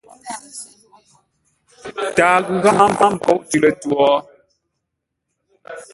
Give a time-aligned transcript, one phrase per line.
[2.15, 4.07] Tǎa ghʉ gháʼá mboŋə́ nkôʼ tʉ̌ lətwǒ?